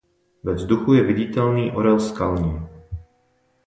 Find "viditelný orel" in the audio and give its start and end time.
1.03-1.99